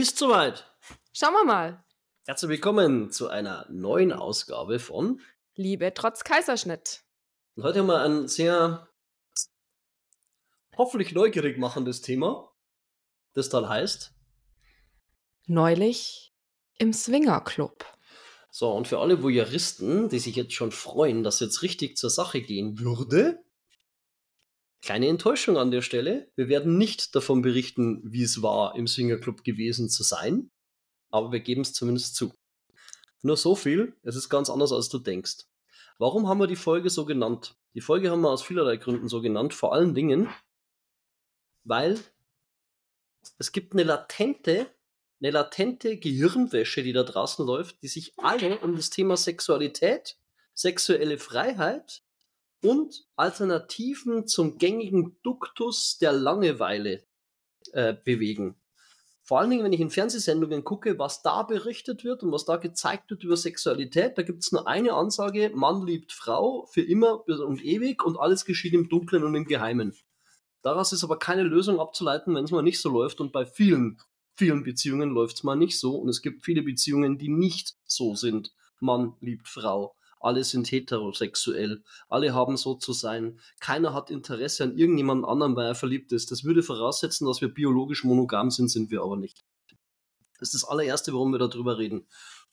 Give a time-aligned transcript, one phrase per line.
[0.00, 0.64] Bist soweit?
[1.12, 1.84] Schauen wir mal.
[2.26, 5.20] Herzlich willkommen zu einer neuen Ausgabe von
[5.56, 7.02] Liebe trotz Kaiserschnitt.
[7.54, 8.88] Und heute haben wir ein sehr
[10.74, 12.50] hoffentlich neugierig machendes Thema,
[13.34, 14.14] das dann heißt
[15.44, 16.32] Neulich
[16.78, 17.84] im Swingerclub.
[18.50, 22.40] So, und für alle Voyeuristen, die sich jetzt schon freuen, dass jetzt richtig zur Sache
[22.40, 23.44] gehen würde,
[24.82, 26.30] kleine Enttäuschung an der Stelle.
[26.36, 30.50] Wir werden nicht davon berichten, wie es war, im Swingerclub gewesen zu sein,
[31.10, 32.32] aber wir geben es zumindest zu.
[33.22, 35.46] Nur so viel, es ist ganz anders, als du denkst.
[35.98, 37.56] Warum haben wir die Folge so genannt?
[37.74, 40.28] Die Folge haben wir aus vielerlei Gründen so genannt, vor allen Dingen,
[41.64, 42.00] weil
[43.38, 44.70] es gibt eine latente
[45.20, 50.16] eine latente Gehirnwäsche, die da draußen läuft, die sich alle um das Thema Sexualität,
[50.54, 52.02] sexuelle Freiheit
[52.62, 57.04] und Alternativen zum gängigen Duktus der Langeweile
[57.72, 58.56] äh, bewegen.
[59.22, 62.56] Vor allen Dingen, wenn ich in Fernsehsendungen gucke, was da berichtet wird und was da
[62.56, 67.26] gezeigt wird über Sexualität, da gibt es nur eine Ansage, Mann liebt Frau für immer
[67.28, 69.94] und ewig und alles geschieht im Dunklen und im Geheimen.
[70.62, 73.98] Daraus ist aber keine Lösung abzuleiten, wenn es mal nicht so läuft und bei vielen
[74.40, 78.14] vielen Beziehungen läuft es mal nicht so und es gibt viele Beziehungen, die nicht so
[78.14, 78.54] sind.
[78.80, 79.94] Mann liebt Frau.
[80.20, 81.82] Alle sind heterosexuell.
[82.08, 83.40] Alle haben so zu sein.
[83.58, 86.30] Keiner hat Interesse an irgendjemand anderem, weil er verliebt ist.
[86.30, 89.42] Das würde voraussetzen, dass wir biologisch monogam sind, sind wir aber nicht.
[90.38, 92.06] Das ist das allererste, warum wir darüber reden.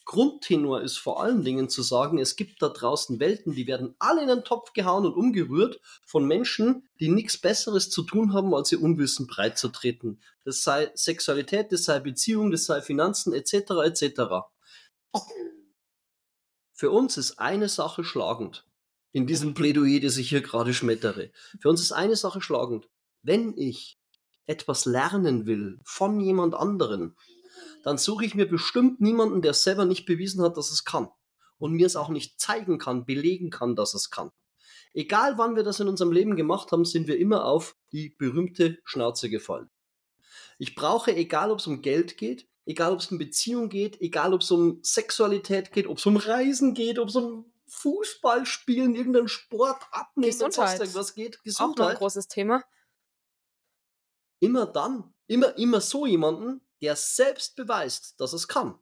[0.08, 4.22] Grundtenor ist vor allen Dingen zu sagen, es gibt da draußen Welten, die werden alle
[4.22, 8.72] in den Topf gehauen und umgerührt von Menschen, die nichts Besseres zu tun haben, als
[8.72, 10.22] ihr Unwissen breit zu treten.
[10.46, 13.54] Das sei Sexualität, das sei Beziehung, das sei Finanzen etc.
[13.84, 14.48] etc.
[16.78, 18.64] Für uns ist eine Sache schlagend.
[19.12, 21.32] In diesem Plädoyer, das ich hier gerade schmettere.
[21.60, 22.88] Für uns ist eine Sache schlagend.
[23.24, 23.98] Wenn ich
[24.46, 27.18] etwas lernen will von jemand anderen,
[27.84, 31.10] dann suche ich mir bestimmt niemanden, der selber nicht bewiesen hat, dass es kann.
[31.58, 34.30] Und mir es auch nicht zeigen kann, belegen kann, dass es kann.
[34.94, 38.78] Egal wann wir das in unserem Leben gemacht haben, sind wir immer auf die berühmte
[38.84, 39.72] Schnauze gefallen.
[40.60, 44.34] Ich brauche, egal ob es um Geld geht, egal ob es um Beziehung geht, egal
[44.34, 48.96] ob es um Sexualität geht, ob es um Reisen geht, ob es um Fußball spielen,
[48.96, 50.78] irgendeinen Sport abnehmen, Gesundheit.
[50.78, 51.98] sonst was geht, Auch noch ein Gesundheit.
[51.98, 52.64] großes Thema.
[54.40, 58.78] Immer dann, immer, immer so jemanden, der selbst beweist, dass es kann.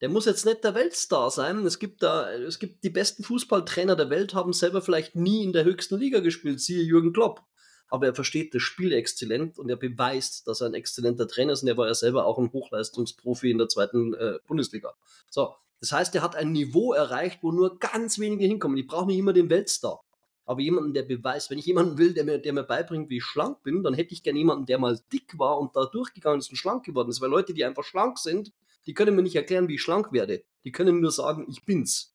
[0.00, 1.66] Der muss jetzt nicht der Weltstar sein.
[1.66, 5.52] Es gibt da, es gibt die besten Fußballtrainer der Welt, haben selber vielleicht nie in
[5.52, 7.42] der höchsten Liga gespielt, siehe Jürgen Klopp.
[7.88, 11.62] Aber er versteht das Spiel exzellent und er beweist, dass er ein exzellenter Trainer ist
[11.62, 14.94] und er war ja selber auch ein Hochleistungsprofi in der zweiten äh, Bundesliga.
[15.30, 18.76] So, das heißt, er hat ein Niveau erreicht, wo nur ganz wenige hinkommen.
[18.76, 20.02] Ich brauche nicht immer den Weltstar.
[20.44, 23.24] Aber jemanden, der beweist, wenn ich jemanden will, der mir, der mir beibringt, wie ich
[23.24, 26.48] schlank bin, dann hätte ich gerne jemanden, der mal dick war und da durchgegangen ist
[26.50, 27.20] und schlank geworden ist.
[27.20, 28.52] Weil Leute, die einfach schlank sind,
[28.86, 30.42] die können mir nicht erklären, wie ich schlank werde.
[30.64, 32.14] Die können nur sagen, ich bin's.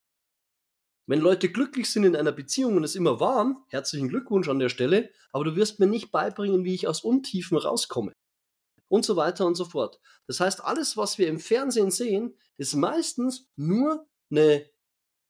[1.06, 4.70] Wenn Leute glücklich sind in einer Beziehung und es immer waren, herzlichen Glückwunsch an der
[4.70, 8.14] Stelle, aber du wirst mir nicht beibringen, wie ich aus Untiefen rauskomme.
[8.88, 10.00] Und so weiter und so fort.
[10.28, 14.66] Das heißt, alles, was wir im Fernsehen sehen, ist meistens nur eine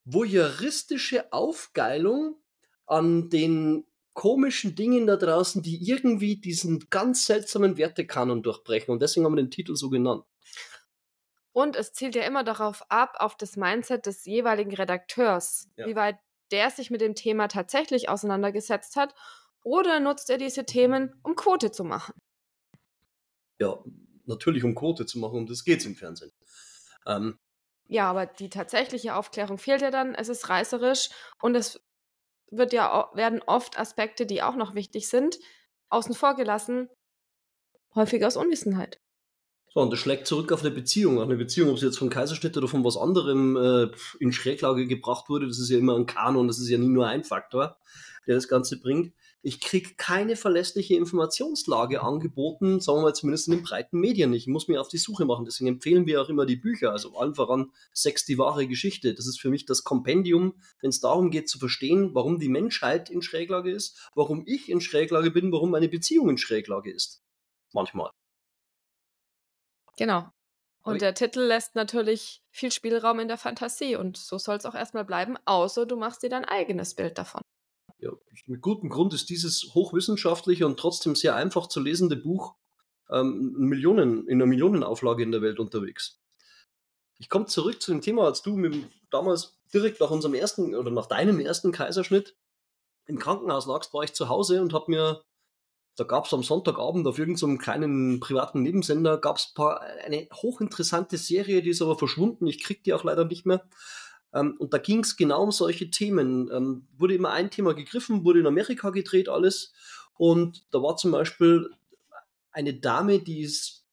[0.05, 2.41] voyeuristische Aufgeilung
[2.85, 8.91] an den komischen Dingen da draußen, die irgendwie diesen ganz seltsamen Wertekanon durchbrechen.
[8.91, 10.25] Und deswegen haben wir den Titel so genannt.
[11.53, 15.85] Und es zielt ja immer darauf ab, auf das Mindset des jeweiligen Redakteurs, Ja.
[15.87, 16.17] wie weit
[16.51, 19.15] der sich mit dem Thema tatsächlich auseinandergesetzt hat.
[19.63, 22.13] Oder nutzt er diese Themen, um Quote zu machen?
[23.59, 23.83] Ja,
[24.25, 26.31] natürlich um Quote zu machen, um das geht's im Fernsehen.
[27.05, 27.39] Ähm,
[27.87, 30.15] Ja, aber die tatsächliche Aufklärung fehlt ja dann.
[30.15, 31.09] Es ist reißerisch
[31.41, 31.81] und es
[32.51, 35.39] wird ja, werden oft Aspekte, die auch noch wichtig sind,
[35.89, 36.89] außen vor gelassen.
[37.95, 38.99] Häufig aus Unwissenheit.
[39.73, 41.19] So, und das schlägt zurück auf eine Beziehung.
[41.19, 43.87] Eine Beziehung, ob sie jetzt von Kaiserschnitt oder von was anderem äh,
[44.19, 47.07] in Schräglage gebracht wurde, das ist ja immer ein Kanon, das ist ja nie nur
[47.07, 47.77] ein Faktor,
[48.27, 49.13] der das Ganze bringt.
[49.41, 54.43] Ich krieg keine verlässliche Informationslage angeboten, sagen wir mal zumindest in den breiten Medien nicht.
[54.43, 55.43] Ich muss mir auf die Suche machen.
[55.43, 59.15] Deswegen empfehlen wir auch immer die Bücher, also allen voran Sex, die wahre Geschichte.
[59.15, 63.09] Das ist für mich das Kompendium, wenn es darum geht zu verstehen, warum die Menschheit
[63.09, 67.23] in Schräglage ist, warum ich in Schräglage bin, warum meine Beziehung in Schräglage ist.
[67.73, 68.11] Manchmal.
[69.97, 70.29] Genau.
[70.83, 74.75] Und der Titel lässt natürlich viel Spielraum in der Fantasie und so soll es auch
[74.75, 77.41] erstmal bleiben, außer du machst dir dein eigenes Bild davon.
[77.99, 78.11] ja,
[78.47, 82.55] mit gutem Grund ist dieses hochwissenschaftliche und trotzdem sehr einfach zu lesende Buch
[83.09, 86.19] ähm, in Millionen, in einer Millionenauflage in der Welt unterwegs.
[87.17, 90.91] Ich komme zurück zu dem Thema, als du mit, damals direkt nach unserem ersten oder
[90.91, 92.35] nach deinem ersten Kaiserschnitt
[93.05, 95.23] im Krankenhaus lagst, war ich zu Hause und habe mir
[95.95, 99.53] da gab es am Sonntagabend auf irgendeinem kleinen privaten Nebensender gab's
[100.05, 102.47] eine hochinteressante Serie, die ist aber verschwunden.
[102.47, 103.63] Ich krieg die auch leider nicht mehr.
[104.33, 106.49] Ähm, und da ging es genau um solche Themen.
[106.51, 109.73] Ähm, wurde immer ein Thema gegriffen, wurde in Amerika gedreht, alles.
[110.15, 111.69] Und da war zum Beispiel
[112.51, 113.83] eine Dame, die ist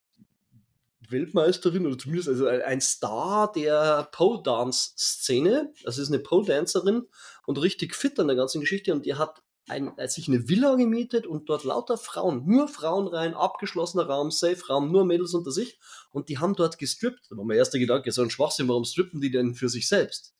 [1.11, 5.73] Weltmeisterin oder zumindest also ein Star der Pole Dance Szene.
[5.85, 7.07] Also ist eine Pole Dancerin
[7.47, 10.75] und richtig fit an der ganzen Geschichte und die hat ein, äh, sich eine Villa
[10.75, 15.51] gemietet und dort lauter Frauen, nur Frauen rein, abgeschlossener Raum, Safe Raum, nur Mädels unter
[15.51, 15.79] sich
[16.11, 17.27] und die haben dort gestrippt.
[17.31, 20.35] Da war mein erster Gedanke, so ein Schwachsinn, warum strippen die denn für sich selbst?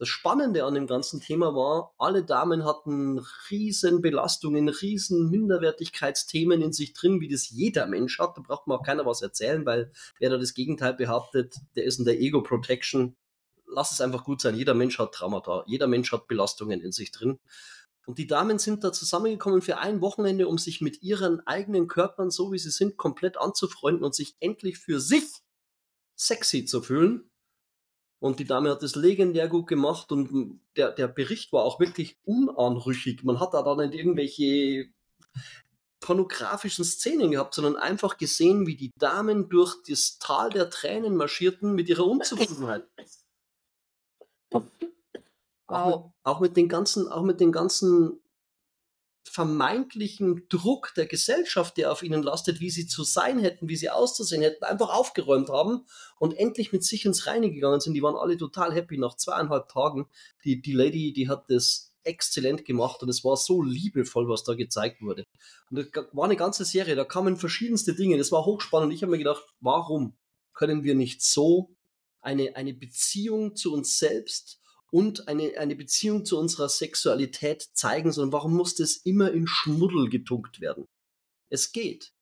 [0.00, 3.20] Das Spannende an dem ganzen Thema war, alle Damen hatten
[3.50, 8.36] riesen Belastungen, riesen Minderwertigkeitsthemen in sich drin, wie das jeder Mensch hat.
[8.36, 9.90] Da braucht man auch keiner was erzählen, weil
[10.20, 13.16] wer da das Gegenteil behauptet, der ist in der Ego-Protection.
[13.66, 14.54] Lass es einfach gut sein.
[14.54, 15.64] Jeder Mensch hat Traumata.
[15.66, 17.40] Jeder Mensch hat Belastungen in sich drin.
[18.08, 22.30] Und die Damen sind da zusammengekommen für ein Wochenende, um sich mit ihren eigenen Körpern,
[22.30, 25.24] so wie sie sind, komplett anzufreunden und sich endlich für sich
[26.16, 27.30] sexy zu fühlen.
[28.18, 32.16] Und die Dame hat das legendär gut gemacht und der, der Bericht war auch wirklich
[32.24, 33.24] unanrüchig.
[33.24, 34.86] Man hat da dann nicht irgendwelche
[36.00, 41.74] pornografischen Szenen gehabt, sondern einfach gesehen, wie die Damen durch das Tal der Tränen marschierten
[41.74, 42.88] mit ihrer Unzufriedenheit.
[45.68, 48.20] Auch, mit, auch mit den ganzen, auch mit den ganzen
[49.28, 53.90] vermeintlichen Druck der Gesellschaft, der auf ihnen lastet, wie sie zu sein hätten, wie sie
[53.90, 55.86] auszusehen hätten, einfach aufgeräumt haben
[56.18, 57.94] und endlich mit sich ins Reine gegangen sind.
[57.94, 60.08] Die waren alle total happy nach zweieinhalb Tagen.
[60.44, 64.54] Die, die Lady, die hat das exzellent gemacht und es war so liebevoll, was da
[64.54, 65.24] gezeigt wurde.
[65.70, 68.92] Und das war eine ganze Serie, da kamen verschiedenste Dinge, das war hochspannend.
[68.92, 70.16] Ich habe mir gedacht, warum
[70.54, 71.76] können wir nicht so
[72.20, 78.32] eine, eine Beziehung zu uns selbst und eine, eine Beziehung zu unserer Sexualität zeigen, sondern
[78.32, 80.86] warum muss das immer in Schmuddel getunkt werden?
[81.50, 82.12] Es geht.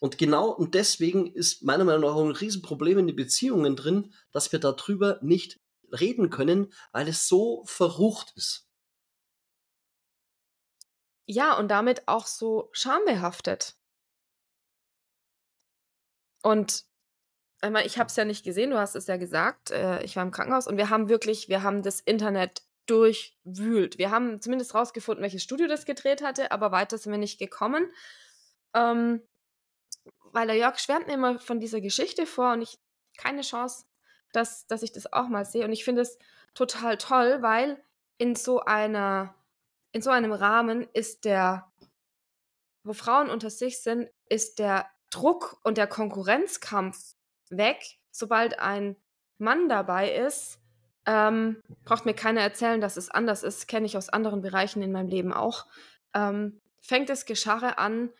[0.00, 4.52] Und genau und deswegen ist meiner Meinung nach ein Riesenproblem in den Beziehungen drin, dass
[4.52, 5.58] wir darüber nicht
[5.90, 8.68] reden können, weil es so verrucht ist.
[11.26, 13.76] Ja, und damit auch so schambehaftet.
[16.42, 16.87] Und
[17.60, 20.22] einmal, ich habe es ja nicht gesehen, du hast es ja gesagt, äh, ich war
[20.22, 23.98] im Krankenhaus und wir haben wirklich, wir haben das Internet durchwühlt.
[23.98, 27.92] Wir haben zumindest rausgefunden, welches Studio das gedreht hatte, aber weiter sind wir nicht gekommen.
[28.74, 29.22] Ähm,
[30.32, 32.78] weil der Jörg schwärmt mir immer von dieser Geschichte vor und ich
[33.16, 33.84] keine Chance,
[34.32, 35.64] dass, dass ich das auch mal sehe.
[35.64, 36.18] Und ich finde es
[36.54, 37.82] total toll, weil
[38.18, 39.34] in so einer,
[39.92, 41.70] in so einem Rahmen ist der,
[42.84, 47.16] wo Frauen unter sich sind, ist der Druck und der Konkurrenzkampf
[47.50, 48.96] weg, sobald ein
[49.38, 50.60] Mann dabei ist.
[51.06, 54.92] Ähm, braucht mir keiner erzählen, dass es anders ist, kenne ich aus anderen Bereichen in
[54.92, 55.66] meinem Leben auch.
[56.14, 58.10] Ähm, fängt das Gescharre an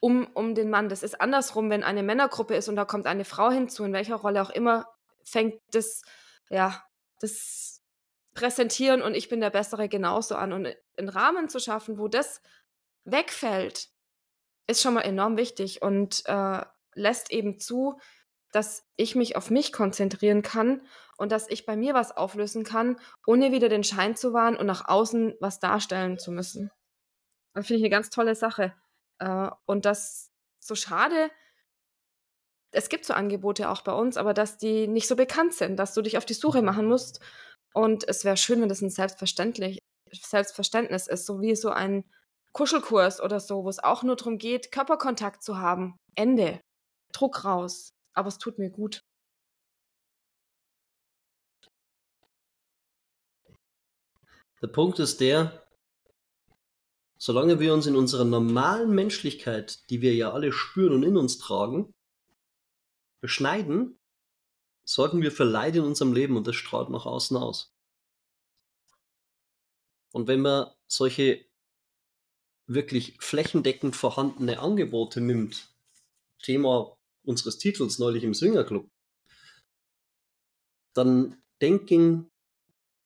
[0.00, 0.88] um, um den Mann.
[0.88, 4.16] Das ist andersrum, wenn eine Männergruppe ist und da kommt eine Frau hinzu, in welcher
[4.16, 4.86] Rolle auch immer,
[5.22, 6.02] fängt das,
[6.50, 6.84] ja,
[7.20, 7.82] das
[8.34, 10.52] Präsentieren und ich bin der Bessere genauso an.
[10.52, 12.42] Und einen Rahmen zu schaffen, wo das
[13.04, 13.88] wegfällt,
[14.66, 16.62] ist schon mal enorm wichtig und äh,
[16.94, 17.98] lässt eben zu,
[18.54, 20.82] dass ich mich auf mich konzentrieren kann
[21.16, 24.66] und dass ich bei mir was auflösen kann, ohne wieder den Schein zu wahren und
[24.66, 26.70] nach außen was darstellen zu müssen.
[27.54, 28.72] Das finde ich eine ganz tolle Sache.
[29.18, 31.30] Äh, und das so schade,
[32.70, 35.94] es gibt so Angebote auch bei uns, aber dass die nicht so bekannt sind, dass
[35.94, 37.20] du dich auf die Suche machen musst.
[37.72, 39.78] Und es wäre schön, wenn das ein selbstverständlich,
[40.12, 42.04] Selbstverständnis ist, so wie so ein
[42.52, 45.96] Kuschelkurs oder so, wo es auch nur darum geht, Körperkontakt zu haben.
[46.14, 46.60] Ende.
[47.12, 49.04] Druck raus aber es tut mir gut.
[54.62, 55.66] Der Punkt ist der,
[57.18, 61.38] solange wir uns in unserer normalen Menschlichkeit, die wir ja alle spüren und in uns
[61.38, 61.92] tragen,
[63.20, 63.98] beschneiden,
[64.84, 67.74] sorgen wir für Leid in unserem Leben und das strahlt nach außen aus.
[70.12, 71.44] Und wenn man solche
[72.66, 75.74] wirklich flächendeckend vorhandene Angebote nimmt,
[76.42, 78.88] Thema unseres Titels neulich im Swingerclub,
[80.94, 82.30] dann denken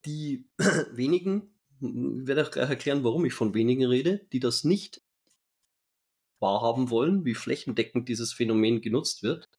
[0.05, 0.45] die
[0.91, 5.01] wenigen, ich werde auch gleich erklären, warum ich von wenigen rede, die das nicht
[6.39, 9.49] wahrhaben wollen, wie flächendeckend dieses Phänomen genutzt wird,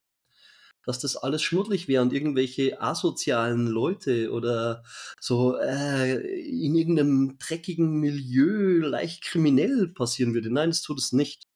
[0.85, 4.83] dass das alles schmuddelig wäre und irgendwelche asozialen Leute oder
[5.21, 10.51] so äh, in irgendeinem dreckigen Milieu leicht kriminell passieren würde.
[10.51, 11.50] Nein, das tut es nicht.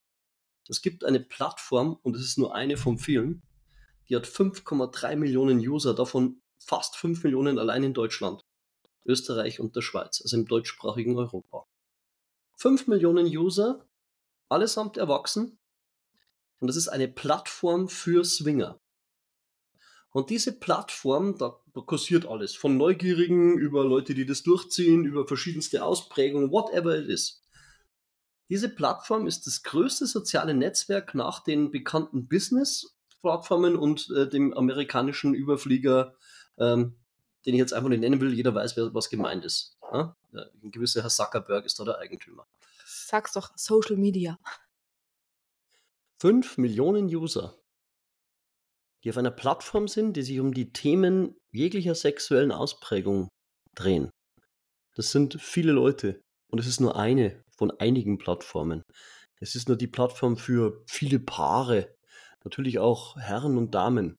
[0.69, 3.43] Es gibt eine Plattform, und es ist nur eine von vielen,
[4.09, 8.45] die hat 5,3 Millionen User, davon fast 5 Millionen allein in Deutschland,
[9.05, 11.67] Österreich und der Schweiz, also im deutschsprachigen Europa.
[12.57, 13.87] 5 Millionen User,
[14.49, 15.59] allesamt erwachsen.
[16.61, 18.81] Und das ist eine Plattform für Swinger.
[20.11, 22.55] Und diese Plattform, da, kursiert alles.
[22.55, 27.44] Von Neugierigen über Leute, die das durchziehen, über verschiedenste Ausprägungen, whatever it is.
[28.55, 35.35] Diese Plattform ist das größte soziale Netzwerk nach den bekannten Business-Plattformen und äh, dem amerikanischen
[35.35, 36.15] Überflieger,
[36.57, 36.95] ähm,
[37.45, 38.33] den ich jetzt einfach nicht nennen will.
[38.33, 39.77] Jeder weiß, wer, was gemeint ist.
[39.93, 40.15] Ja?
[40.33, 42.47] Ein gewisser Herr Zuckerberg ist da der Eigentümer.
[42.87, 44.39] Sag's doch, Social Media.
[46.21, 47.59] Fünf Millionen User
[49.03, 53.29] die auf einer Plattform sind, die sich um die Themen jeglicher sexuellen Ausprägung
[53.75, 54.11] drehen.
[54.95, 58.83] Das sind viele Leute und es ist nur eine von einigen Plattformen.
[59.41, 61.95] Es ist nur die Plattform für viele Paare,
[62.45, 64.19] natürlich auch Herren und Damen.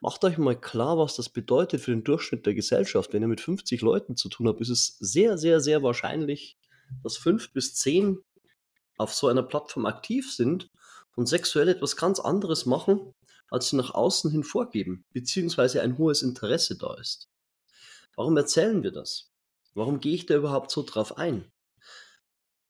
[0.00, 3.12] Macht euch mal klar, was das bedeutet für den Durchschnitt der Gesellschaft.
[3.12, 6.58] Wenn ihr mit 50 Leuten zu tun habt, ist es sehr, sehr, sehr wahrscheinlich,
[7.02, 8.18] dass fünf bis zehn
[8.98, 10.70] auf so einer Plattform aktiv sind
[11.16, 13.14] und sexuell etwas ganz anderes machen,
[13.50, 17.28] als sie nach außen hin vorgeben, beziehungsweise ein hohes Interesse da ist.
[18.16, 19.30] Warum erzählen wir das?
[19.74, 21.50] Warum gehe ich da überhaupt so drauf ein?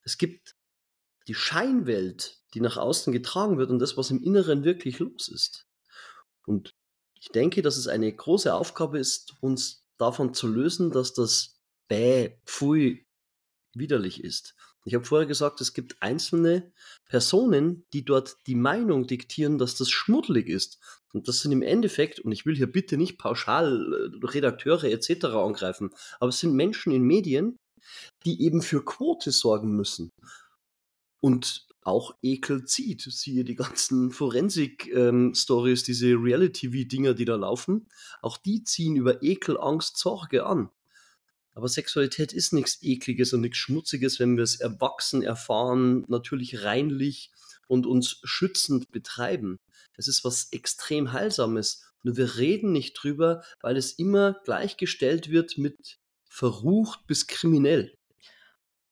[0.05, 0.55] Es gibt
[1.27, 5.67] die Scheinwelt, die nach außen getragen wird und das, was im Inneren wirklich los ist.
[6.47, 6.75] Und
[7.19, 11.59] ich denke, dass es eine große Aufgabe ist, uns davon zu lösen, dass das
[11.89, 13.07] Bäh, Pfui
[13.73, 14.55] widerlich ist.
[14.85, 16.73] Ich habe vorher gesagt, es gibt einzelne
[17.07, 20.79] Personen, die dort die Meinung diktieren, dass das schmuddelig ist.
[21.15, 25.25] Und das sind im Endeffekt, und ich will hier bitte nicht pauschal äh, Redakteure etc.
[25.27, 27.59] angreifen, aber es sind Menschen in Medien,
[28.25, 30.11] die eben für Quote sorgen müssen.
[31.21, 33.03] Und auch Ekel zieht.
[33.03, 37.87] Siehe die ganzen Forensik-Stories, ähm, diese Reality-TV-Dinger, die da laufen.
[38.23, 40.71] Auch die ziehen über Ekel, Angst, Sorge an.
[41.55, 47.31] Aber Sexualität ist nichts Ekliges und nichts Schmutziges, wenn wir es erwachsen erfahren, natürlich reinlich
[47.69, 49.59] und uns schützend betreiben.
[49.97, 51.85] Es ist was extrem Heilsames.
[52.03, 55.99] Nur wir reden nicht drüber, weil es immer gleichgestellt wird mit
[56.35, 57.97] verrucht bis kriminell.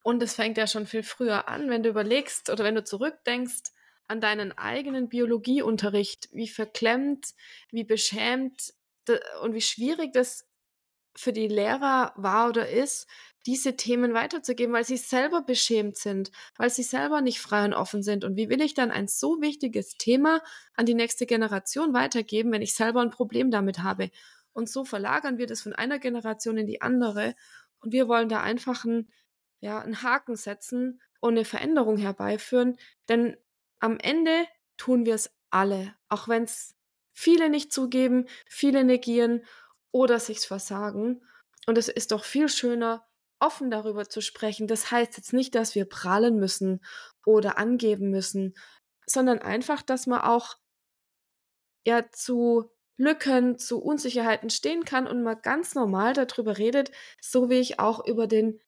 [0.04, 3.72] Und es fängt ja schon viel früher an, wenn du überlegst oder wenn du zurückdenkst
[4.06, 7.34] an deinen eigenen Biologieunterricht, wie verklemmt,
[7.72, 8.72] wie beschämt
[9.42, 10.48] und wie schwierig das
[11.16, 13.08] für die Lehrer war oder ist,
[13.44, 18.04] diese Themen weiterzugeben, weil sie selber beschämt sind, weil sie selber nicht frei und offen
[18.04, 18.22] sind.
[18.22, 20.42] Und wie will ich dann ein so wichtiges Thema
[20.74, 24.10] an die nächste Generation weitergeben, wenn ich selber ein Problem damit habe?
[24.52, 27.34] Und so verlagern wir das von einer Generation in die andere.
[27.80, 29.10] Und wir wollen da einfach einen,
[29.60, 32.76] ja, einen Haken setzen und eine Veränderung herbeiführen.
[33.08, 33.36] Denn
[33.80, 36.74] am Ende tun wir es alle, auch wenn es
[37.12, 39.44] viele nicht zugeben, viele negieren
[39.90, 41.22] oder sich's versagen.
[41.66, 43.06] Und es ist doch viel schöner,
[43.38, 44.66] offen darüber zu sprechen.
[44.66, 46.80] Das heißt jetzt nicht, dass wir prahlen müssen
[47.26, 48.54] oder angeben müssen,
[49.06, 50.56] sondern einfach, dass man auch
[51.84, 57.58] ja zu Lücken, zu Unsicherheiten stehen kann und mal ganz normal darüber redet, so wie
[57.58, 58.60] ich auch über den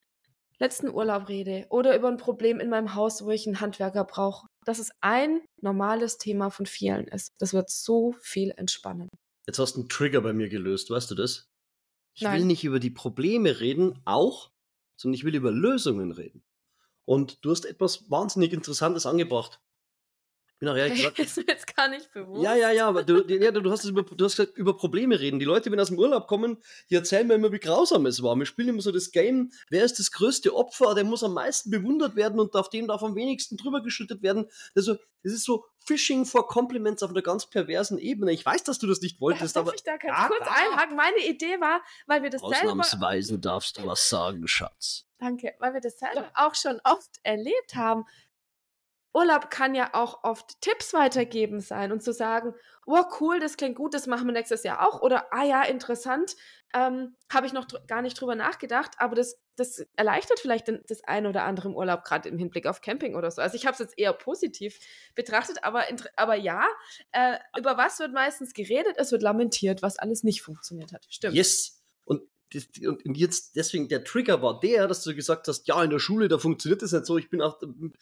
[0.57, 4.47] letzten Urlaub rede oder über ein Problem in meinem Haus, wo ich einen Handwerker brauche.
[4.65, 7.33] Dass es ein normales Thema von vielen ist.
[7.39, 9.09] Das wird so viel entspannen.
[9.45, 11.49] Jetzt hast du einen Trigger bei mir gelöst, weißt du das?
[12.15, 12.39] Ich Nein.
[12.39, 14.51] will nicht über die Probleme reden, auch,
[14.95, 16.43] sondern ich will über Lösungen reden.
[17.03, 19.61] Und du hast etwas wahnsinnig Interessantes angebracht.
[20.59, 21.19] Bin auch ehrlich gesagt.
[21.19, 22.43] ist mir jetzt gar nicht bewusst.
[22.43, 25.39] Ja, ja, ja, aber du, ja, du, hast über, du hast gesagt, über Probleme reden.
[25.39, 26.57] Die Leute, wenn aus dem Urlaub kommen,
[26.89, 28.35] die erzählen mir immer, wie grausam es war.
[28.35, 31.71] Wir spielen immer so das Game, wer ist das größte Opfer, der muss am meisten
[31.71, 34.49] bewundert werden und auf dem darf am wenigsten drüber geschüttet werden.
[34.75, 38.31] Also, das ist so Fishing for Compliments auf einer ganz perversen Ebene.
[38.31, 39.75] Ich weiß, dass du das nicht wolltest, Darf aber.
[39.75, 40.55] ich da ganz ja, kurz klar.
[40.55, 40.95] einhaken?
[40.95, 43.41] Meine Idee war, weil wir das Ausnahmsweise selber.
[43.41, 45.05] darfst du was sagen, Schatz.
[45.17, 48.05] Danke, weil wir das selber auch schon oft erlebt haben,
[49.15, 52.53] Urlaub kann ja auch oft Tipps weitergeben sein und zu sagen,
[52.85, 55.01] oh cool, das klingt gut, das machen wir nächstes Jahr auch.
[55.01, 56.35] Oder, ah ja, interessant,
[56.73, 61.29] ähm, habe ich noch gar nicht drüber nachgedacht, aber das, das erleichtert vielleicht das eine
[61.29, 63.41] oder andere im Urlaub, gerade im Hinblick auf Camping oder so.
[63.41, 64.79] Also ich habe es jetzt eher positiv
[65.15, 65.85] betrachtet, aber,
[66.17, 66.67] aber ja,
[67.13, 68.95] äh, über was wird meistens geredet?
[68.97, 71.07] Es wird lamentiert, was alles nicht funktioniert hat.
[71.09, 71.35] Stimmt.
[71.35, 71.81] Yes.
[72.03, 72.21] Und
[72.83, 76.27] und jetzt deswegen der Trigger war der, dass du gesagt hast, ja, in der Schule,
[76.27, 77.17] da funktioniert das nicht so.
[77.17, 77.93] Ich bin auch ein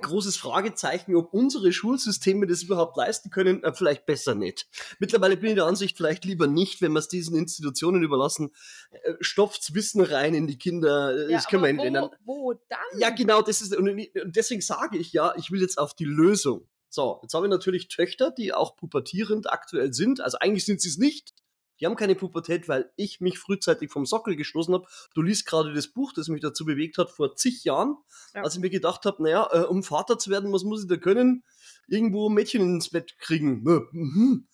[0.00, 4.66] großes Fragezeichen, ob unsere Schulsysteme das überhaupt leisten können, äh, vielleicht besser nicht.
[4.98, 8.50] Mittlerweile bin ich der Ansicht, vielleicht lieber nicht, wenn wir es diesen Institutionen überlassen,
[8.90, 12.10] äh, stopft's Wissen rein in die Kinder, äh, das ja, können wir ändern.
[12.24, 13.00] Wo, wo dann?
[13.00, 13.90] Ja, genau, das ist, und
[14.24, 16.66] deswegen sage ich ja, ich will jetzt auf die Lösung.
[16.90, 20.20] So, jetzt habe ich natürlich Töchter, die auch pubertierend aktuell sind.
[20.20, 21.34] Also eigentlich sind sie es nicht,
[21.80, 24.86] Die haben keine Pubertät, weil ich mich frühzeitig vom Sockel gestoßen habe.
[25.14, 27.96] Du liest gerade das Buch, das mich dazu bewegt hat, vor zig Jahren,
[28.34, 28.42] ja.
[28.42, 30.96] als ich mir gedacht habe, naja, äh, um Vater zu werden, was muss ich da
[30.96, 31.44] können?
[31.86, 33.62] Irgendwo ein Mädchen ins Bett kriegen.
[33.62, 34.46] Mhm.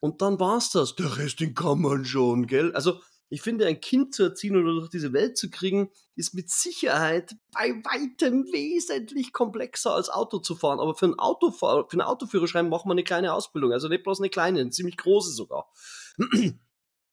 [0.00, 0.94] Und dann war's das.
[0.96, 2.72] Der Rest, den kann man schon, gell?
[2.74, 6.50] Also, ich finde, ein Kind zu erziehen oder durch diese Welt zu kriegen, ist mit
[6.50, 10.78] Sicherheit bei weitem wesentlich komplexer als Auto zu fahren.
[10.78, 13.72] Aber für einen, Autofahr für einen Autoführerschein macht man eine kleine Ausbildung.
[13.72, 15.72] Also nicht bloß eine kleine, eine ziemlich große sogar.
[16.18, 16.60] Wenn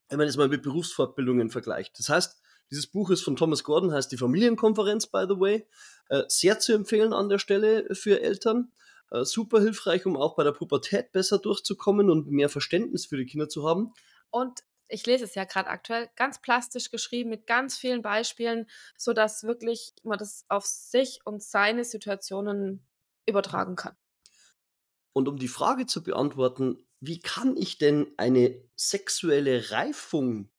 [0.09, 1.97] man es mal mit Berufsfortbildungen vergleicht.
[1.97, 5.67] Das heißt, dieses Buch ist von Thomas Gordon, heißt die Familienkonferenz, by the way.
[6.09, 8.71] Äh, sehr zu empfehlen an der Stelle für Eltern.
[9.11, 13.25] Äh, super hilfreich, um auch bei der Pubertät besser durchzukommen und mehr Verständnis für die
[13.25, 13.93] Kinder zu haben.
[14.29, 14.61] Und
[14.91, 18.67] ich lese es ja gerade aktuell, ganz plastisch geschrieben mit ganz vielen Beispielen,
[18.97, 22.85] sodass wirklich man das auf sich und seine Situationen
[23.25, 23.95] übertragen kann.
[25.13, 30.50] Und um die Frage zu beantworten, wie kann ich denn eine sexuelle Reifung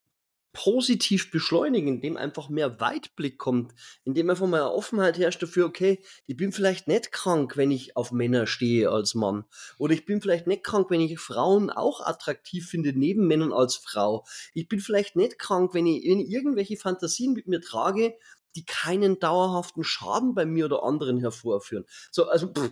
[0.52, 3.72] positiv beschleunigen, indem einfach mehr Weitblick kommt,
[4.04, 8.12] indem einfach mal Offenheit herrscht dafür, okay, ich bin vielleicht nicht krank, wenn ich auf
[8.12, 9.44] Männer stehe als Mann.
[9.78, 13.76] Oder ich bin vielleicht nicht krank, wenn ich Frauen auch attraktiv finde, neben Männern als
[13.76, 14.24] Frau.
[14.52, 18.14] Ich bin vielleicht nicht krank, wenn ich, irgendwelche Fantasien mit mir trage,
[18.54, 21.86] die keinen dauerhaften Schaden bei mir oder anderen hervorführen.
[22.10, 22.70] So, also, pff,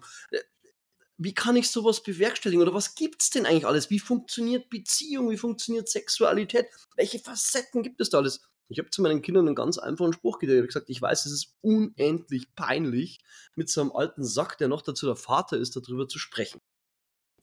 [1.22, 2.62] wie kann ich sowas bewerkstelligen?
[2.62, 3.90] Oder was gibt's denn eigentlich alles?
[3.90, 5.28] Wie funktioniert Beziehung?
[5.28, 6.66] Wie funktioniert Sexualität?
[6.96, 8.40] Welche Facetten gibt es da alles?
[8.68, 10.62] Ich habe zu meinen Kindern einen ganz einfachen Spruch gedreht.
[10.62, 13.20] Ich gesagt, ich weiß, es ist unendlich peinlich,
[13.54, 16.62] mit so einem alten Sack, der noch dazu der Vater ist, darüber zu sprechen.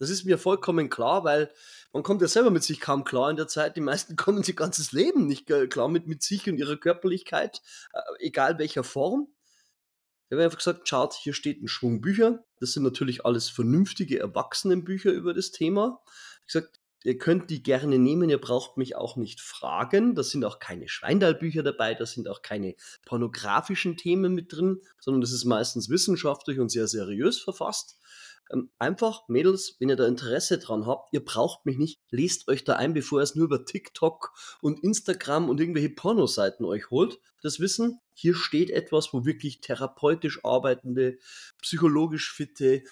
[0.00, 1.52] Das ist mir vollkommen klar, weil
[1.92, 3.76] man kommt ja selber mit sich kaum klar in der Zeit.
[3.76, 8.00] Die meisten kommen ihr ganzes Leben nicht klar mit, mit sich und ihrer Körperlichkeit, äh,
[8.26, 9.28] egal welcher Form.
[10.28, 12.44] Ich habe einfach gesagt, schaut, hier steht ein Schwung Bücher.
[12.60, 16.02] Das sind natürlich alles vernünftige Erwachsenenbücher über das Thema.
[16.40, 20.14] Ich gesagt, ihr könnt die gerne nehmen, ihr braucht mich auch nicht fragen.
[20.14, 22.74] Da sind auch keine Schweindal-Bücher dabei, da sind auch keine
[23.06, 27.98] pornografischen Themen mit drin, sondern das ist meistens wissenschaftlich und sehr seriös verfasst.
[28.50, 32.64] Ähm, einfach, Mädels, wenn ihr da Interesse dran habt, ihr braucht mich nicht, lest euch
[32.64, 37.18] da ein, bevor ihr es nur über TikTok und Instagram und irgendwelche Pornoseiten euch holt.
[37.42, 41.18] Das Wissen, hier steht etwas, wo wirklich therapeutisch arbeitende,
[41.62, 42.82] psychologisch fitte,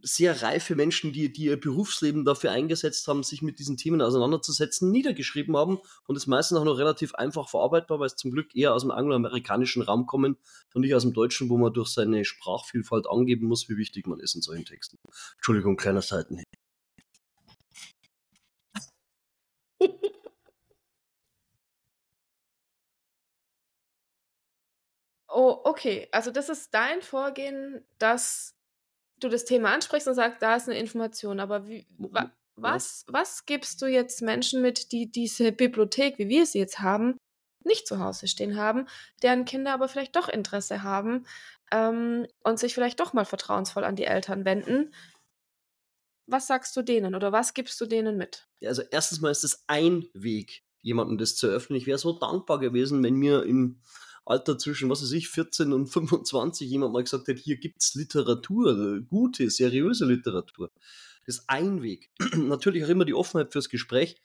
[0.00, 4.92] sehr reife Menschen, die, die ihr Berufsleben dafür eingesetzt haben, sich mit diesen Themen auseinanderzusetzen,
[4.92, 8.74] niedergeschrieben haben und es meistens auch noch relativ einfach verarbeitbar, weil es zum Glück eher
[8.74, 10.36] aus dem angloamerikanischen Raum kommen
[10.72, 14.20] und nicht aus dem Deutschen, wo man durch seine Sprachvielfalt angeben muss, wie wichtig man
[14.20, 14.98] ist in solchen Texten.
[15.34, 16.45] Entschuldigung, kleiner Seitenhieb.
[25.38, 26.08] Oh, okay.
[26.12, 28.54] Also das ist dein Vorgehen, dass
[29.20, 31.40] du das Thema ansprichst und sagst, da ist eine Information.
[31.40, 36.46] Aber wie, wa, was, was gibst du jetzt Menschen mit, die diese Bibliothek, wie wir
[36.46, 37.18] sie jetzt haben,
[37.64, 38.86] nicht zu Hause stehen haben,
[39.22, 41.26] deren Kinder aber vielleicht doch Interesse haben
[41.70, 44.94] ähm, und sich vielleicht doch mal vertrauensvoll an die Eltern wenden?
[46.26, 48.48] Was sagst du denen oder was gibst du denen mit?
[48.60, 51.78] Ja, also erstens mal ist es ein Weg, jemandem das zu öffnen.
[51.78, 53.82] Ich wäre so dankbar gewesen, wenn mir im
[54.26, 59.00] Alter zwischen, was weiß ich, 14 und 25 jemand mal gesagt hat, hier gibt's Literatur,
[59.08, 60.70] gute, seriöse Literatur.
[61.24, 62.10] Das ist ein Weg.
[62.34, 64.16] natürlich auch immer die Offenheit fürs Gespräch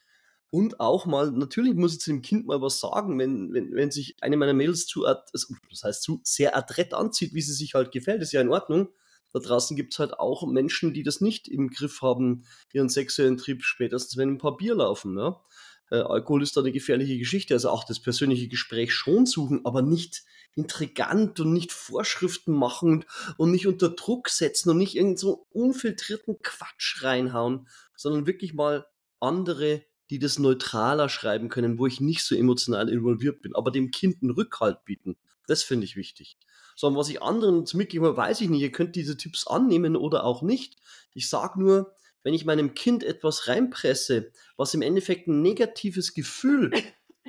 [0.51, 3.89] und auch mal, natürlich muss ich zu dem Kind mal was sagen, wenn, wenn, wenn
[3.89, 7.73] sich eine meiner Mädels zu, also, das heißt zu, sehr adrett anzieht, wie sie sich
[7.73, 8.89] halt gefällt, ist ja in Ordnung.
[9.31, 13.63] Da draußen gibt's halt auch Menschen, die das nicht im Griff haben, ihren sexuellen Trieb
[13.63, 15.17] spätestens, wenn ein paar Bier laufen.
[15.17, 15.41] Ja?
[15.91, 17.53] Äh, Alkohol ist da eine gefährliche Geschichte.
[17.53, 20.23] Also auch das persönliche Gespräch schon suchen, aber nicht
[20.55, 23.05] intrigant und nicht Vorschriften machen
[23.37, 28.85] und nicht unter Druck setzen und nicht irgend so unfiltrierten Quatsch reinhauen, sondern wirklich mal
[29.19, 33.91] andere, die das neutraler schreiben können, wo ich nicht so emotional involviert bin, aber dem
[33.91, 35.15] Kind einen Rückhalt bieten.
[35.47, 36.37] Das finde ich wichtig.
[36.75, 38.61] Sondern was ich anderen zu mitgeben weiß ich nicht.
[38.61, 40.77] Ihr könnt diese Tipps annehmen oder auch nicht.
[41.13, 46.71] Ich sage nur, wenn ich meinem Kind etwas reinpresse, was im Endeffekt ein negatives Gefühl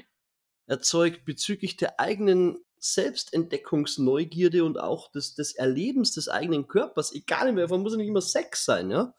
[0.67, 7.83] erzeugt bezüglich der eigenen Selbstentdeckungsneugierde und auch des, des Erlebens des eigenen Körpers, egal Form,
[7.83, 9.15] muss ja nicht immer Sex sein, ja.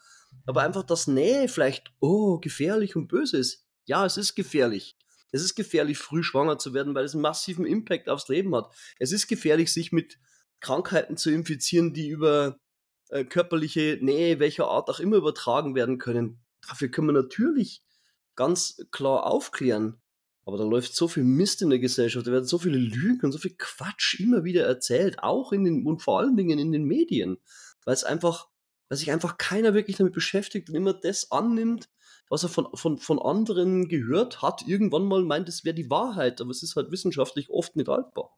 [0.45, 3.65] Aber einfach das Nähe vielleicht, oh, gefährlich und böse ist.
[3.85, 4.97] Ja, es ist gefährlich.
[5.31, 8.73] Es ist gefährlich, früh schwanger zu werden, weil es einen massiven Impact aufs Leben hat.
[8.99, 10.19] Es ist gefährlich, sich mit
[10.59, 12.59] Krankheiten zu infizieren, die über
[13.13, 16.39] äh, körperliche Nähe welcher Art auch immer übertragen werden können.
[16.67, 17.83] Dafür können wir natürlich
[18.35, 20.01] ganz klar aufklären.
[20.45, 23.31] Aber da läuft so viel Mist in der Gesellschaft, da werden so viele Lügen und
[23.31, 26.83] so viel Quatsch immer wieder erzählt, auch in den und vor allen Dingen in den
[26.83, 27.37] Medien,
[27.85, 28.49] weil es einfach,
[28.89, 31.87] weil sich einfach keiner wirklich damit beschäftigt und immer das annimmt,
[32.29, 36.41] was er von, von, von anderen gehört hat, irgendwann mal meint, es wäre die Wahrheit,
[36.41, 38.31] aber es ist halt wissenschaftlich oft nicht haltbar.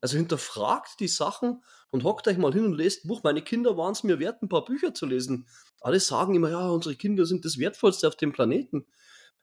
[0.00, 3.22] Also hinterfragt die Sachen und hockt euch mal hin und lest Buch.
[3.24, 5.46] Meine Kinder waren es mir wert, ein paar Bücher zu lesen.
[5.80, 8.86] Alle sagen immer, ja, unsere Kinder sind das Wertvollste auf dem Planeten.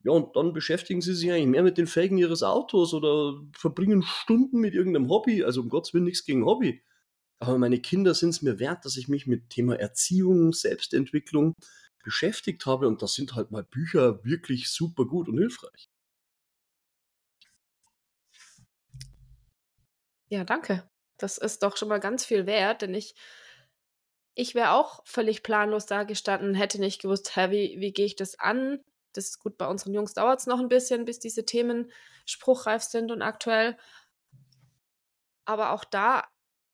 [0.04, 4.04] Ja, und dann beschäftigen sie sich eigentlich mehr mit den Felgen ihres Autos oder verbringen
[4.04, 5.44] Stunden mit irgendeinem Hobby.
[5.44, 6.84] Also um Gottes Willen nichts gegen Hobby.
[7.40, 11.54] Aber meine Kinder sind es mir wert, dass ich mich mit Thema Erziehung, Selbstentwicklung
[12.04, 12.88] beschäftigt habe.
[12.88, 15.90] Und da sind halt mal Bücher wirklich super gut und hilfreich.
[20.30, 20.90] Ja, danke.
[21.18, 23.16] Das ist doch schon mal ganz viel wert, denn ich,
[24.34, 28.16] ich wäre auch völlig planlos da gestanden, hätte nicht gewusst, hä, wie, wie gehe ich
[28.16, 28.84] das an?
[29.14, 31.92] Das ist gut, bei unseren Jungs dauert es noch ein bisschen, bis diese Themen
[32.26, 33.78] spruchreif sind und aktuell.
[35.46, 36.28] Aber auch da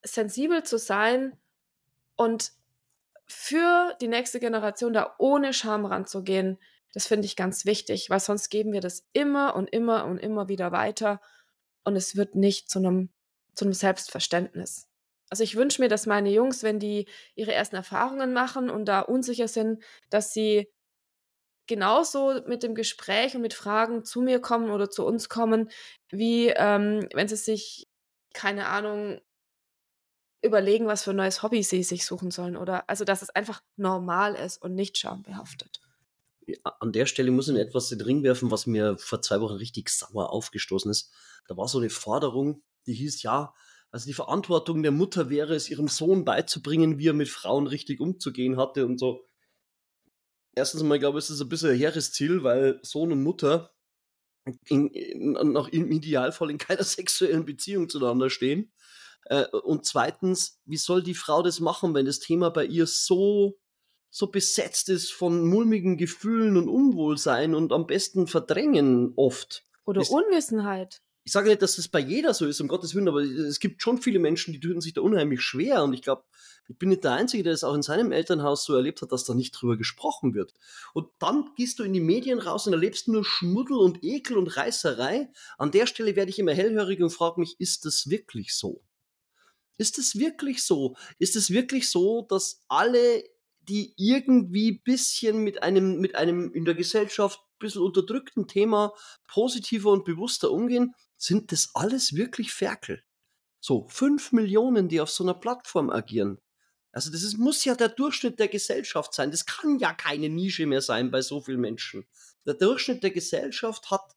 [0.04, 1.38] sensibel zu sein
[2.16, 2.54] und
[3.28, 6.58] für die nächste Generation da ohne Scham ranzugehen,
[6.94, 10.50] das finde ich ganz wichtig, weil sonst geben wir das immer und immer und immer
[10.50, 11.22] wieder weiter
[11.84, 13.10] und es wird nicht zu einem,
[13.56, 14.88] zu einem Selbstverständnis.
[15.30, 19.00] Also ich wünsche mir, dass meine Jungs, wenn die ihre ersten Erfahrungen machen und da
[19.00, 20.68] unsicher sind, dass sie
[21.68, 25.70] genauso mit dem Gespräch und mit Fragen zu mir kommen oder zu uns kommen,
[26.10, 27.88] wie ähm, wenn sie sich,
[28.34, 29.22] keine Ahnung,
[30.44, 32.58] überlegen, was für ein neues Hobby sie sich suchen sollen.
[32.58, 35.80] Oder also, dass es einfach normal ist und nicht schambehaftet.
[36.64, 39.54] An der Stelle muss ich etwas in den Ring werfen, was mir vor zwei Wochen
[39.54, 41.12] richtig sauer aufgestoßen ist.
[41.48, 43.54] Da war so eine Forderung, die hieß, ja,
[43.92, 48.00] also die Verantwortung der Mutter wäre es, ihrem Sohn beizubringen, wie er mit Frauen richtig
[48.00, 49.28] umzugehen hatte und so.
[50.56, 53.74] Erstens mal, glaube ich, ist das ein bisschen ein hehres Ziel, weil Sohn und Mutter
[54.68, 58.72] in, in, noch im Idealfall in keiner sexuellen Beziehung zueinander stehen.
[59.26, 63.60] Äh, und zweitens, wie soll die Frau das machen, wenn das Thema bei ihr so,
[64.10, 69.66] so besetzt ist von mulmigen Gefühlen und Unwohlsein und am besten Verdrängen oft?
[69.86, 71.02] Oder das, Unwissenheit.
[71.24, 73.82] Ich sage nicht, dass das bei jeder so ist, um Gottes Willen, aber es gibt
[73.82, 75.84] schon viele Menschen, die tun sich da unheimlich schwer.
[75.84, 76.24] Und ich glaube,
[76.68, 79.26] ich bin nicht der Einzige, der es auch in seinem Elternhaus so erlebt hat, dass
[79.26, 80.54] da nicht drüber gesprochen wird.
[80.94, 84.56] Und dann gehst du in die Medien raus und erlebst nur Schmuddel und Ekel und
[84.56, 85.30] Reißerei.
[85.58, 88.84] An der Stelle werde ich immer hellhörig und frage mich, ist das wirklich so?
[89.78, 90.96] Ist es wirklich so?
[91.20, 93.24] Ist es wirklich so, dass alle,
[93.62, 98.94] die irgendwie bisschen mit einem, mit einem in der Gesellschaft bisschen unterdrückten Thema
[99.28, 103.04] positiver und bewusster umgehen, sind das alles wirklich Ferkel?
[103.60, 106.40] So, fünf Millionen, die auf so einer Plattform agieren.
[106.92, 109.32] Also das ist, muss ja der Durchschnitt der Gesellschaft sein.
[109.32, 112.06] Das kann ja keine Nische mehr sein bei so vielen Menschen.
[112.46, 114.16] Der Durchschnitt der Gesellschaft hat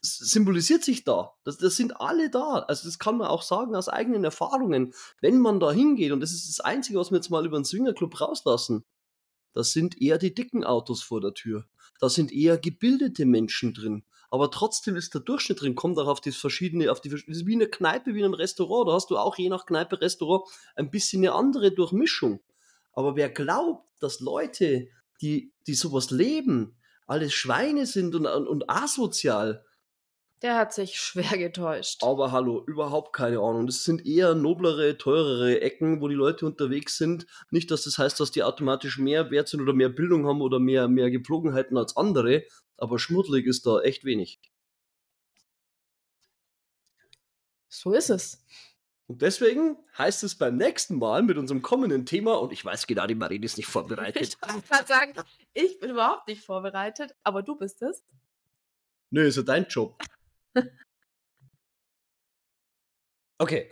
[0.00, 1.34] symbolisiert sich da.
[1.44, 2.64] Das, das sind alle da.
[2.68, 4.94] Also das kann man auch sagen aus eigenen Erfahrungen.
[5.20, 7.64] Wenn man da hingeht, und das ist das Einzige, was wir jetzt mal über den
[7.64, 8.84] Swingerclub rauslassen,
[9.54, 11.66] das sind eher die dicken Autos vor der Tür.
[12.00, 14.04] Da sind eher gebildete Menschen drin.
[14.30, 17.46] Aber trotzdem ist der Durchschnitt drin, kommt auch auf die verschiedene, auf die, das ist
[17.46, 18.88] wie eine Kneipe, wie ein Restaurant.
[18.88, 20.44] Da hast du auch je nach Kneipe, Restaurant
[20.76, 22.40] ein bisschen eine andere Durchmischung.
[22.92, 24.88] Aber wer glaubt, dass Leute,
[25.22, 29.64] die, die sowas leben, alles Schweine sind und, und, und asozial,
[30.42, 32.02] der hat sich schwer getäuscht.
[32.02, 33.66] Aber hallo, überhaupt keine Ahnung.
[33.66, 37.26] Das sind eher noblere, teurere Ecken, wo die Leute unterwegs sind.
[37.50, 40.58] Nicht, dass das heißt, dass die automatisch mehr wert sind oder mehr Bildung haben oder
[40.58, 42.44] mehr, mehr Gepflogenheiten als andere.
[42.76, 44.40] Aber schmuddelig ist da echt wenig.
[47.68, 48.44] So ist es.
[49.06, 53.06] Und deswegen heißt es beim nächsten Mal mit unserem kommenden Thema, und ich weiß genau,
[53.06, 54.22] die Marine ist nicht vorbereitet.
[54.22, 55.14] Ich kann sagen,
[55.54, 58.04] ich bin überhaupt nicht vorbereitet, aber du bist es.
[59.10, 59.96] Nö, ist ja dein Job.
[63.40, 63.70] Okay,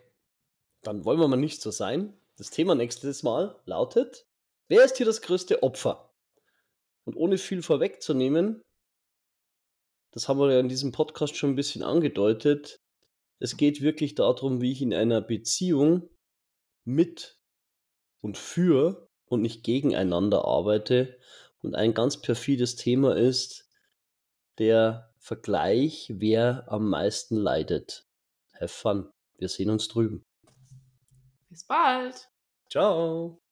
[0.83, 2.17] dann wollen wir mal nicht so sein.
[2.37, 4.29] Das Thema nächstes Mal lautet,
[4.69, 6.15] wer ist hier das größte Opfer?
[7.05, 8.63] Und ohne viel vorwegzunehmen,
[10.13, 12.81] das haben wir ja in diesem Podcast schon ein bisschen angedeutet,
[13.39, 16.09] es geht wirklich darum, wie ich in einer Beziehung
[16.85, 17.39] mit
[18.21, 21.19] und für und nicht gegeneinander arbeite.
[21.61, 23.69] Und ein ganz perfides Thema ist
[24.59, 28.07] der Vergleich, wer am meisten leidet.
[28.61, 29.11] Have fun.
[29.39, 30.25] Wir sehen uns drüben.
[31.49, 32.31] Bis bald.
[32.71, 33.43] Ciao.